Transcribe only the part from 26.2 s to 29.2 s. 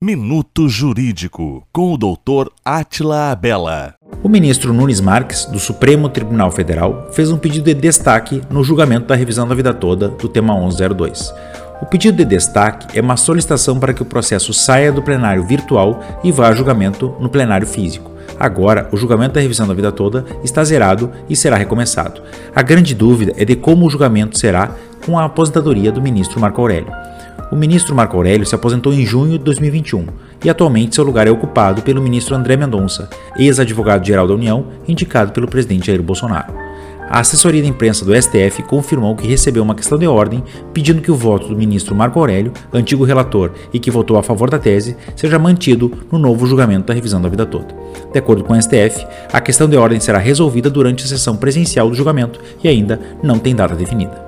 Marco Aurélio. O ministro Marco Aurélio se aposentou em